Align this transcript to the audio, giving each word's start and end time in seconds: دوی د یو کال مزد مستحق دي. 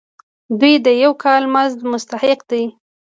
دوی 0.59 0.75
د 0.85 0.87
یو 1.03 1.11
کال 1.23 1.43
مزد 1.55 1.79
مستحق 1.91 2.39
دي. 2.51 2.63